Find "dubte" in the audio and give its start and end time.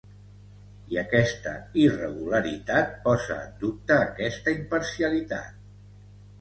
3.67-4.01